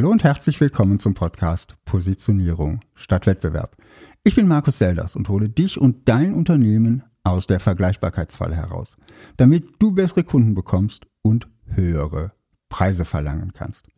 Hallo 0.00 0.12
und 0.12 0.24
herzlich 0.24 0.58
willkommen 0.62 0.98
zum 0.98 1.12
Podcast 1.12 1.76
Positionierung 1.84 2.80
statt 2.94 3.26
Wettbewerb. 3.26 3.76
Ich 4.24 4.34
bin 4.34 4.48
Markus 4.48 4.78
Selders 4.78 5.14
und 5.14 5.28
hole 5.28 5.50
dich 5.50 5.78
und 5.78 6.08
dein 6.08 6.32
Unternehmen 6.32 7.02
aus 7.22 7.46
der 7.46 7.60
Vergleichbarkeitsfalle 7.60 8.56
heraus, 8.56 8.96
damit 9.36 9.74
du 9.78 9.92
bessere 9.92 10.24
Kunden 10.24 10.54
bekommst 10.54 11.06
und 11.20 11.48
höhere 11.66 12.32
Preise 12.70 13.04
verlangen 13.04 13.52
kannst. 13.52 13.88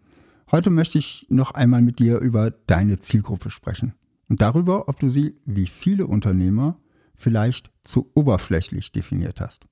Heute 0.50 0.70
möchte 0.70 0.98
ich 0.98 1.28
noch 1.30 1.52
einmal 1.52 1.82
mit 1.82 2.00
dir 2.00 2.18
über 2.18 2.50
deine 2.50 2.98
Zielgruppe 2.98 3.52
sprechen 3.52 3.94
und 4.28 4.42
darüber, 4.42 4.88
ob 4.88 4.98
du 4.98 5.08
sie 5.08 5.36
wie 5.44 5.68
viele 5.68 6.08
Unternehmer 6.08 6.80
vielleicht 7.14 7.70
zu 7.84 8.10
oberflächlich 8.16 8.90
definiert 8.90 9.40
hast. 9.40 9.66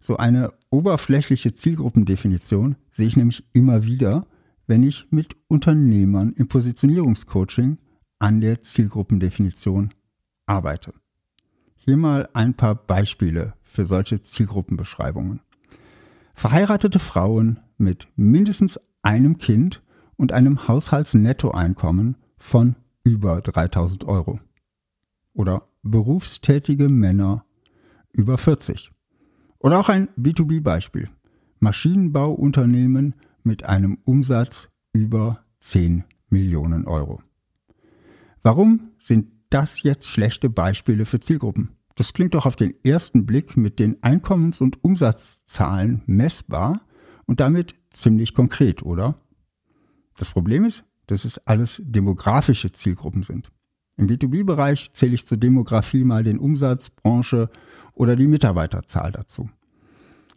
So 0.00 0.16
eine 0.16 0.52
oberflächliche 0.70 1.54
Zielgruppendefinition 1.54 2.74
sehe 2.90 3.06
ich 3.06 3.16
nämlich 3.16 3.46
immer 3.52 3.84
wieder, 3.84 4.26
wenn 4.66 4.82
ich 4.82 5.06
mit 5.10 5.36
Unternehmern 5.48 6.32
im 6.36 6.48
Positionierungscoaching 6.48 7.78
an 8.18 8.40
der 8.40 8.62
Zielgruppendefinition 8.62 9.92
arbeite. 10.46 10.94
Hier 11.76 11.96
mal 11.96 12.28
ein 12.32 12.54
paar 12.54 12.74
Beispiele 12.74 13.54
für 13.62 13.84
solche 13.84 14.22
Zielgruppenbeschreibungen. 14.22 15.40
Verheiratete 16.34 16.98
Frauen 16.98 17.60
mit 17.76 18.08
mindestens 18.16 18.80
einem 19.02 19.38
Kind 19.38 19.82
und 20.16 20.32
einem 20.32 20.66
Haushaltsnettoeinkommen 20.68 22.16
von 22.36 22.76
über 23.04 23.40
3000 23.40 24.04
Euro. 24.04 24.40
Oder 25.34 25.68
berufstätige 25.82 26.88
Männer 26.88 27.44
über 28.12 28.38
40. 28.38 28.90
Oder 29.58 29.78
auch 29.80 29.88
ein 29.88 30.08
B2B-Beispiel. 30.18 31.08
Maschinenbauunternehmen 31.58 33.14
mit 33.44 33.66
einem 33.66 33.98
Umsatz 34.04 34.68
über 34.92 35.44
10 35.60 36.04
Millionen 36.28 36.86
Euro. 36.86 37.22
Warum 38.42 38.90
sind 38.98 39.28
das 39.50 39.82
jetzt 39.82 40.08
schlechte 40.08 40.50
Beispiele 40.50 41.06
für 41.06 41.20
Zielgruppen? 41.20 41.76
Das 41.94 42.12
klingt 42.12 42.34
doch 42.34 42.44
auf 42.44 42.56
den 42.56 42.74
ersten 42.84 43.24
Blick 43.24 43.56
mit 43.56 43.78
den 43.78 44.02
Einkommens- 44.02 44.60
und 44.60 44.82
Umsatzzahlen 44.82 46.02
messbar 46.06 46.80
und 47.26 47.40
damit 47.40 47.74
ziemlich 47.90 48.34
konkret, 48.34 48.82
oder? 48.82 49.14
Das 50.18 50.32
Problem 50.32 50.64
ist, 50.64 50.84
dass 51.06 51.24
es 51.24 51.38
alles 51.46 51.80
demografische 51.84 52.72
Zielgruppen 52.72 53.22
sind. 53.22 53.52
Im 53.96 54.08
B2B-Bereich 54.08 54.92
zähle 54.92 55.14
ich 55.14 55.26
zur 55.26 55.38
Demografie 55.38 56.04
mal 56.04 56.24
den 56.24 56.38
Umsatz, 56.38 56.90
Branche 56.90 57.48
oder 57.92 58.16
die 58.16 58.26
Mitarbeiterzahl 58.26 59.12
dazu. 59.12 59.48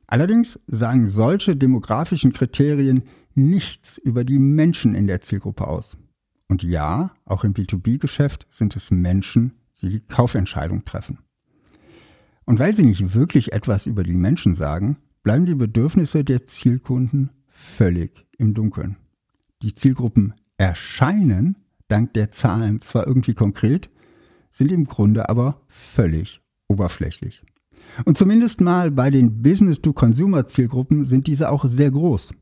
Allerdings 0.08 0.60
sagen 0.68 1.08
solche 1.08 1.56
demografischen 1.56 2.32
Kriterien 2.34 3.04
nichts 3.36 3.98
über 3.98 4.24
die 4.24 4.40
Menschen 4.40 4.96
in 4.96 5.06
der 5.06 5.22
Zielgruppe 5.22 5.68
aus. 5.68 5.98
Und 6.48 6.64
ja, 6.64 7.12
auch 7.26 7.44
im 7.44 7.54
B2B-Geschäft 7.54 8.48
sind 8.50 8.76
es 8.76 8.90
Menschen, 8.90 9.54
die 9.82 9.90
die 9.90 10.00
Kaufentscheidung 10.00 10.86
treffen. 10.86 11.20
Und 12.46 12.60
weil 12.60 12.74
sie 12.74 12.84
nicht 12.84 13.14
wirklich 13.14 13.52
etwas 13.52 13.86
über 13.86 14.04
die 14.04 14.14
Menschen 14.14 14.56
sagen, 14.56 14.98
bleiben 15.24 15.46
die 15.46 15.56
Bedürfnisse 15.56 16.24
der 16.24 16.46
Zielkunden 16.46 17.32
völlig 17.48 18.26
im 18.38 18.54
Dunkeln. 18.54 18.96
Die 19.62 19.76
Zielgruppen 19.76 20.34
erscheinen 20.58 21.58
dank 21.90 22.14
der 22.14 22.32
Zahlen 22.32 22.80
zwar 22.80 23.06
irgendwie 23.06 23.34
konkret, 23.34 23.90
sind 24.52 24.72
im 24.72 24.86
Grunde 24.86 25.28
aber 25.30 25.62
völlig 25.68 26.42
oberflächlich. 26.68 27.44
Und 28.06 28.18
zumindest 28.18 28.62
mal 28.62 28.92
bei 28.92 29.10
den 29.10 29.42
Business-to-Consumer-Zielgruppen 29.42 31.06
sind 31.06 31.28
diese 31.28 31.50
auch 31.50 31.66
sehr 31.66 31.92
groß. 31.92 32.34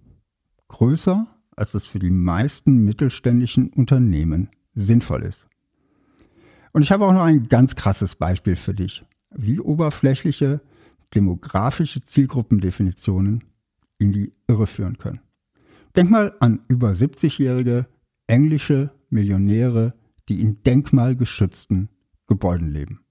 Größer, 0.68 1.28
als 1.56 1.74
es 1.74 1.88
für 1.88 2.00
die 2.00 2.12
meisten 2.12 2.84
mittelständischen 2.84 3.70
Unternehmen 3.70 4.50
sinnvoll 4.74 5.24
ist. 5.24 5.48
Und 6.74 6.82
ich 6.82 6.92
habe 6.92 7.06
auch 7.06 7.14
noch 7.14 7.24
ein 7.24 7.48
ganz 7.48 7.76
krasses 7.76 8.16
Beispiel 8.16 8.56
für 8.58 8.74
dich, 8.74 9.06
wie 9.34 9.60
oberflächliche 9.60 10.62
demografische 11.14 12.04
Zielgruppendefinitionen 12.04 13.44
in 14.00 14.12
die 14.12 14.34
Irre 14.48 14.68
führen 14.68 14.98
können. 14.98 15.22
Denk 15.96 16.12
mal 16.12 16.36
an 16.42 16.60
über 16.68 16.92
70-jährige 16.92 17.88
englische 18.28 18.92
Millionäre, 19.10 19.94
die 20.28 20.42
in 20.42 20.62
denkmalgeschützten 20.64 21.90
Gebäuden 22.28 22.70
leben. 22.70 23.05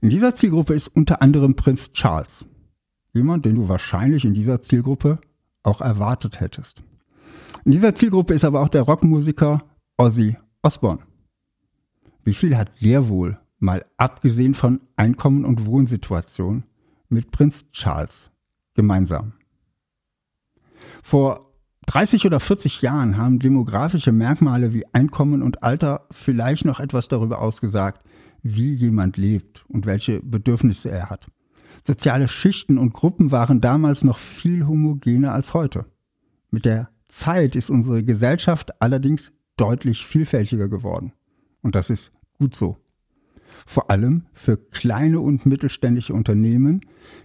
In 0.00 0.10
dieser 0.10 0.34
Zielgruppe 0.34 0.74
ist 0.74 0.88
unter 0.88 1.22
anderem 1.22 1.56
Prinz 1.56 1.92
Charles, 1.92 2.44
jemand, 3.12 3.44
den 3.44 3.56
du 3.56 3.68
wahrscheinlich 3.68 4.24
in 4.24 4.34
dieser 4.34 4.60
Zielgruppe 4.62 5.18
auch 5.62 5.80
erwartet 5.80 6.40
hättest. 6.40 6.82
In 7.64 7.72
dieser 7.72 7.94
Zielgruppe 7.94 8.34
ist 8.34 8.44
aber 8.44 8.60
auch 8.60 8.68
der 8.68 8.82
Rockmusiker 8.82 9.62
Ozzy 9.96 10.36
Osbourne. 10.62 11.00
Wie 12.24 12.34
viel 12.34 12.56
hat 12.56 12.70
der 12.80 13.08
wohl, 13.08 13.38
mal 13.58 13.84
abgesehen 13.96 14.54
von 14.54 14.80
Einkommen 14.96 15.44
und 15.44 15.66
Wohnsituation, 15.66 16.64
mit 17.08 17.30
Prinz 17.30 17.70
Charles 17.72 18.30
gemeinsam? 18.74 19.32
Vor 21.02 21.52
30 21.86 22.26
oder 22.26 22.38
40 22.38 22.82
Jahren 22.82 23.16
haben 23.16 23.38
demografische 23.38 24.12
Merkmale 24.12 24.74
wie 24.74 24.84
Einkommen 24.92 25.42
und 25.42 25.62
Alter 25.62 26.06
vielleicht 26.10 26.66
noch 26.66 26.80
etwas 26.80 27.08
darüber 27.08 27.40
ausgesagt, 27.40 28.02
wie 28.42 28.74
jemand 28.74 29.16
lebt 29.16 29.64
und 29.68 29.86
welche 29.86 30.20
Bedürfnisse 30.20 30.90
er 30.90 31.10
hat. 31.10 31.28
Soziale 31.86 32.28
Schichten 32.28 32.78
und 32.78 32.92
Gruppen 32.92 33.30
waren 33.30 33.60
damals 33.60 34.04
noch 34.04 34.18
viel 34.18 34.66
homogener 34.66 35.32
als 35.32 35.54
heute. 35.54 35.86
Mit 36.50 36.64
der 36.64 36.90
Zeit 37.08 37.56
ist 37.56 37.70
unsere 37.70 38.02
Gesellschaft 38.04 38.80
allerdings 38.80 39.32
deutlich 39.56 40.06
vielfältiger 40.06 40.68
geworden. 40.68 41.12
Und 41.62 41.74
das 41.74 41.90
ist 41.90 42.12
gut 42.38 42.54
so. 42.54 42.76
Vor 43.66 43.90
allem 43.90 44.26
für 44.32 44.56
kleine 44.56 45.20
und 45.20 45.46
mittelständische 45.46 46.14
Unternehmen, 46.14 46.82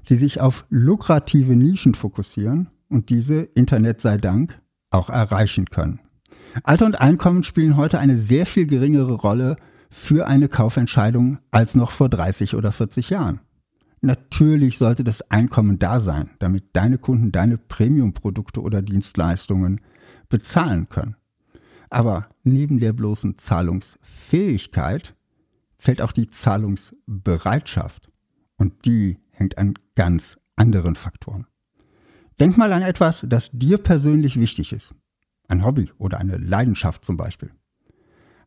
die 0.09 0.15
sich 0.15 0.41
auf 0.41 0.65
lukrative 0.69 1.55
Nischen 1.55 1.95
fokussieren 1.95 2.69
und 2.89 3.09
diese, 3.09 3.41
Internet 3.41 4.01
sei 4.01 4.17
Dank, 4.17 4.59
auch 4.89 5.09
erreichen 5.09 5.65
können. 5.65 5.99
Alter 6.63 6.85
und 6.85 7.01
Einkommen 7.01 7.43
spielen 7.43 7.77
heute 7.77 7.99
eine 7.99 8.17
sehr 8.17 8.45
viel 8.45 8.67
geringere 8.67 9.13
Rolle 9.13 9.57
für 9.93 10.25
eine 10.25 10.49
Kaufentscheidung 10.49 11.37
als 11.51 11.75
noch 11.75 11.91
vor 11.91 12.09
30 12.09 12.55
oder 12.55 12.71
40 12.71 13.11
Jahren. 13.11 13.41
Natürlich 14.01 14.79
sollte 14.79 15.03
das 15.03 15.21
Einkommen 15.29 15.77
da 15.77 15.99
sein, 15.99 16.31
damit 16.39 16.65
deine 16.73 16.97
Kunden 16.97 17.31
deine 17.31 17.59
Premium-Produkte 17.59 18.61
oder 18.61 18.81
Dienstleistungen 18.81 19.81
bezahlen 20.29 20.89
können. 20.89 21.15
Aber 21.91 22.27
neben 22.41 22.79
der 22.79 22.91
bloßen 22.91 23.37
Zahlungsfähigkeit 23.37 25.15
zählt 25.77 26.01
auch 26.01 26.11
die 26.11 26.29
Zahlungsbereitschaft. 26.29 28.11
Und 28.57 28.85
die 28.85 29.19
hängt 29.29 29.59
an 29.59 29.75
ganz 29.95 30.39
anderen 30.55 30.95
Faktoren. 30.95 31.45
Denk 32.39 32.57
mal 32.57 32.73
an 32.73 32.81
etwas, 32.81 33.23
das 33.29 33.51
dir 33.51 33.77
persönlich 33.77 34.39
wichtig 34.39 34.73
ist. 34.73 34.95
Ein 35.47 35.63
Hobby 35.63 35.91
oder 35.99 36.17
eine 36.17 36.37
Leidenschaft 36.37 37.05
zum 37.05 37.15
Beispiel. 37.15 37.51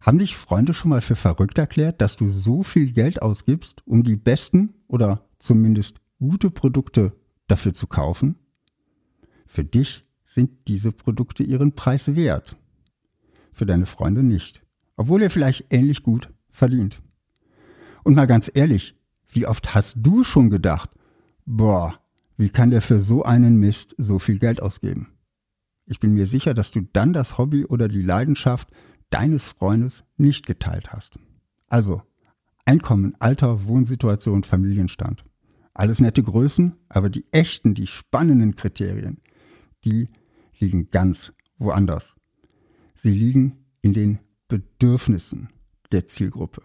Haben 0.01 0.19
dich 0.19 0.37
Freunde 0.37 0.75
schon 0.75 0.91
mal 0.91 1.01
für 1.01 1.17
verrückt 1.17 1.59
erklärt, 1.59 2.01
dass 2.01 2.17
du 2.17 2.29
so 2.29 2.63
viel 2.63 2.93
Geld 2.93 3.23
ausgibst, 3.23 3.83
um 3.87 4.03
die 4.03 4.17
besten 4.17 4.75
oder 4.89 5.29
zumindest 5.39 6.01
gute 6.19 6.51
Produkte 6.51 7.13
dafür 7.49 7.75
zu 7.75 7.87
kaufen? 7.87 8.37
Für 9.47 9.65
dich 9.65 10.05
sind 10.25 10.69
diese 10.69 10.93
Produkte 10.93 11.43
ihren 11.43 11.75
Preis 11.75 12.15
wert. 12.15 12.57
Für 13.53 13.67
deine 13.67 13.87
Freunde 13.87 14.23
nicht. 14.23 14.63
Obwohl 14.97 15.23
ihr 15.23 15.31
vielleicht 15.31 15.73
ähnlich 15.73 16.03
gut 16.03 16.33
verdient. 16.51 17.01
Und 18.05 18.15
mal 18.15 18.27
ganz 18.27 18.51
ehrlich, 18.53 18.95
wie 19.29 19.47
oft 19.47 19.75
hast 19.75 19.97
du 19.99 20.25
schon 20.25 20.51
gedacht, 20.51 20.91
boah, 21.45 21.99
wie 22.37 22.51
kann 22.51 22.71
der 22.71 22.83
für 22.83 23.01
so 23.01 23.23
einen 23.23 23.59
Mist 23.59 23.95
so 23.99 24.19
viel 24.19 24.39
Geld 24.39 24.63
ausgeben? 24.63 25.09
Ich 25.87 26.01
bin 26.01 26.15
mir 26.15 26.27
sicher, 26.27 26.53
dass 26.53 26.71
du 26.71 26.81
dann 26.93 27.13
das 27.13 27.39
Hobby 27.39 27.65
oder 27.65 27.89
die 27.89 28.03
Leidenschaft 28.03 28.71
deines 29.11 29.45
Freundes 29.45 30.05
nicht 30.17 30.47
geteilt 30.47 30.93
hast. 30.93 31.19
Also, 31.69 32.03
Einkommen, 32.69 33.15
Alter, 33.21 33.65
Wohnsituation, 33.67 34.43
Familienstand. 34.43 35.25
Alles 35.73 36.01
nette 36.01 36.23
Größen, 36.23 36.75
aber 36.89 37.09
die 37.09 37.25
echten, 37.31 37.75
die 37.75 37.87
spannenden 37.87 38.57
Kriterien, 38.57 39.19
die 39.85 40.09
liegen 40.59 40.91
ganz 40.91 41.33
woanders. 41.59 42.15
Sie 42.97 43.13
liegen 43.13 43.65
in 43.83 43.95
den 43.95 44.19
Bedürfnissen 44.49 45.51
der 45.93 46.09
Zielgruppe. 46.09 46.63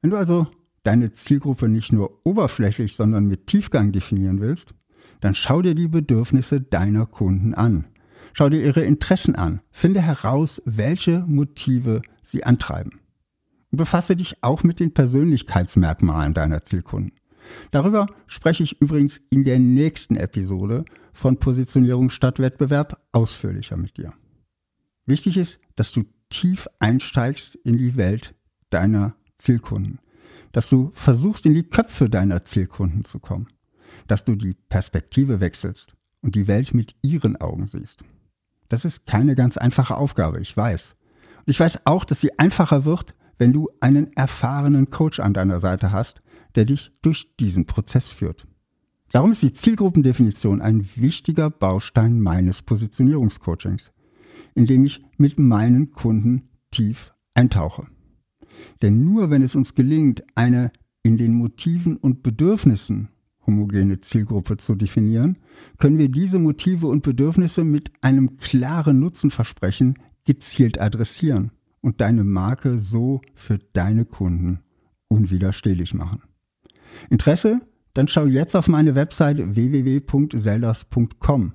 Wenn 0.00 0.10
du 0.10 0.16
also 0.16 0.48
deine 0.82 1.12
Zielgruppe 1.12 1.68
nicht 1.68 1.92
nur 1.92 2.26
oberflächlich, 2.26 2.94
sondern 2.94 3.28
mit 3.28 3.46
Tiefgang 3.46 3.92
definieren 3.92 4.40
willst, 4.40 4.74
dann 5.20 5.36
schau 5.36 5.62
dir 5.62 5.76
die 5.76 5.88
Bedürfnisse 5.88 6.60
deiner 6.60 7.06
Kunden 7.06 7.54
an. 7.54 7.86
Schau 8.32 8.48
dir 8.48 8.62
ihre 8.62 8.82
Interessen 8.82 9.36
an. 9.36 9.60
Finde 9.70 10.00
heraus, 10.00 10.62
welche 10.64 11.24
Motive 11.26 12.02
sie 12.22 12.44
antreiben. 12.44 13.00
Befasse 13.70 14.16
dich 14.16 14.42
auch 14.42 14.62
mit 14.62 14.80
den 14.80 14.94
Persönlichkeitsmerkmalen 14.94 16.34
deiner 16.34 16.62
Zielkunden. 16.64 17.12
Darüber 17.70 18.06
spreche 18.26 18.62
ich 18.62 18.80
übrigens 18.80 19.20
in 19.30 19.44
der 19.44 19.58
nächsten 19.58 20.16
Episode 20.16 20.84
von 21.12 21.38
Positionierung 21.38 22.10
statt 22.10 22.38
Wettbewerb 22.38 23.00
ausführlicher 23.12 23.76
mit 23.76 23.96
dir. 23.96 24.14
Wichtig 25.06 25.36
ist, 25.36 25.60
dass 25.76 25.92
du 25.92 26.04
tief 26.30 26.68
einsteigst 26.78 27.56
in 27.56 27.78
die 27.78 27.96
Welt 27.96 28.34
deiner 28.70 29.14
Zielkunden, 29.36 29.98
dass 30.52 30.68
du 30.68 30.90
versuchst, 30.94 31.46
in 31.46 31.54
die 31.54 31.68
Köpfe 31.68 32.08
deiner 32.08 32.44
Zielkunden 32.44 33.04
zu 33.04 33.18
kommen, 33.18 33.48
dass 34.06 34.24
du 34.24 34.34
die 34.34 34.54
Perspektive 34.54 35.40
wechselst 35.40 35.94
und 36.22 36.34
die 36.34 36.46
Welt 36.46 36.74
mit 36.74 36.94
ihren 37.02 37.36
Augen 37.36 37.68
siehst. 37.68 38.02
Das 38.68 38.84
ist 38.84 39.06
keine 39.06 39.34
ganz 39.34 39.56
einfache 39.56 39.96
Aufgabe, 39.96 40.40
ich 40.40 40.56
weiß. 40.56 40.96
Und 41.38 41.50
ich 41.50 41.60
weiß 41.60 41.86
auch, 41.86 42.04
dass 42.04 42.20
sie 42.20 42.38
einfacher 42.38 42.84
wird, 42.84 43.14
wenn 43.38 43.52
du 43.52 43.68
einen 43.80 44.12
erfahrenen 44.14 44.90
Coach 44.90 45.20
an 45.20 45.34
deiner 45.34 45.60
Seite 45.60 45.92
hast, 45.92 46.22
der 46.54 46.64
dich 46.64 46.92
durch 47.02 47.36
diesen 47.36 47.66
Prozess 47.66 48.08
führt. 48.08 48.46
Darum 49.12 49.32
ist 49.32 49.42
die 49.42 49.52
Zielgruppendefinition 49.52 50.60
ein 50.60 50.88
wichtiger 50.96 51.50
Baustein 51.50 52.20
meines 52.20 52.62
Positionierungscoachings, 52.62 53.92
in 54.54 54.66
dem 54.66 54.84
ich 54.84 55.02
mit 55.18 55.38
meinen 55.38 55.92
Kunden 55.92 56.48
tief 56.70 57.12
eintauche. 57.34 57.86
Denn 58.82 59.04
nur 59.04 59.30
wenn 59.30 59.42
es 59.42 59.54
uns 59.54 59.74
gelingt, 59.74 60.24
eine 60.34 60.72
in 61.02 61.18
den 61.18 61.34
Motiven 61.34 61.96
und 61.96 62.22
Bedürfnissen 62.22 63.08
homogene 63.46 64.00
Zielgruppe 64.00 64.56
zu 64.56 64.74
definieren, 64.74 65.38
können 65.78 65.98
wir 65.98 66.08
diese 66.08 66.38
Motive 66.38 66.86
und 66.86 67.02
Bedürfnisse 67.02 67.64
mit 67.64 67.92
einem 68.00 68.38
klaren 68.38 69.00
Nutzenversprechen 69.00 69.98
gezielt 70.24 70.80
adressieren 70.80 71.50
und 71.80 72.00
deine 72.00 72.24
Marke 72.24 72.78
so 72.78 73.20
für 73.34 73.58
deine 73.72 74.06
Kunden 74.06 74.60
unwiderstehlich 75.08 75.92
machen. 75.94 76.22
Interesse? 77.10 77.60
Dann 77.92 78.08
schau 78.08 78.26
jetzt 78.26 78.56
auf 78.56 78.66
meine 78.68 78.94
Website 78.96 79.54
www.selders.com 79.54 81.52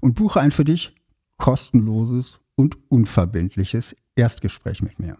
und 0.00 0.14
buche 0.14 0.40
ein 0.40 0.50
für 0.50 0.64
dich 0.64 0.94
kostenloses 1.38 2.40
und 2.56 2.76
unverbindliches 2.90 3.96
Erstgespräch 4.16 4.82
mit 4.82 4.98
mir. 4.98 5.16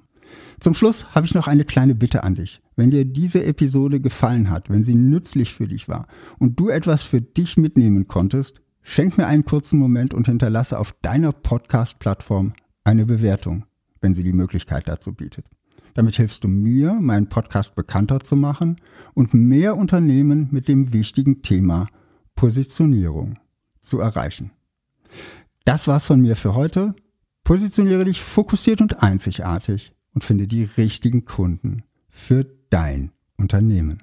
Zum 0.61 0.75
Schluss 0.75 1.07
habe 1.15 1.27
ich 1.27 1.35
noch 1.35 1.47
eine 1.47 1.65
kleine 1.65 1.95
Bitte 1.95 2.25
an 2.25 2.35
dich. 2.35 2.61
Wenn 2.75 2.91
dir 2.91 3.05
diese 3.05 3.45
Episode 3.45 4.01
gefallen 4.01 4.51
hat, 4.51 4.71
wenn 4.71 4.85
sie 4.85 4.95
nützlich 4.95 5.55
für 5.55 5.69
dich 5.69 5.89
war 5.89 6.07
und 6.39 6.59
du 6.59 6.69
etwas 6.69 7.03
für 7.03 7.21
dich 7.21 7.57
mitnehmen 7.57 8.09
konntest, 8.09 8.61
schenk 8.83 9.19
mir 9.19 9.27
einen 9.27 9.45
kurzen 9.45 9.79
Moment 9.79 10.15
und 10.15 10.27
hinterlasse 10.27 10.79
auf 10.79 10.93
deiner 11.03 11.33
Podcast-Plattform 11.33 12.55
eine 12.85 13.07
Bewertung, 13.07 13.67
wenn 14.01 14.15
sie 14.15 14.25
die 14.25 14.33
Möglichkeit 14.33 14.89
dazu 14.89 15.13
bietet. 15.13 15.45
Damit 15.95 16.17
hilfst 16.17 16.45
du 16.45 16.49
mir, 16.49 16.95
meinen 16.95 17.29
Podcast 17.29 17.75
bekannter 17.75 18.21
zu 18.21 18.37
machen 18.37 18.81
und 19.15 19.35
mehr 19.35 19.77
Unternehmen 19.77 20.49
mit 20.51 20.69
dem 20.69 20.93
wichtigen 20.93 21.43
Thema 21.43 21.89
Positionierung 22.35 23.39
zu 23.81 24.01
erreichen. 24.01 24.53
Das 25.65 25.87
war's 25.87 26.05
von 26.05 26.21
mir 26.21 26.37
für 26.37 26.55
heute. 26.55 26.95
Positioniere 27.45 28.05
dich 28.05 28.23
fokussiert 28.23 28.81
und 28.81 29.03
einzigartig 29.03 29.93
und 30.19 30.25
finde 30.25 30.49
die 30.49 30.65
richtigen 30.65 31.27
Kunden 31.27 31.85
für 32.11 32.45
dein 32.71 33.13
Unternehmen. 33.37 34.03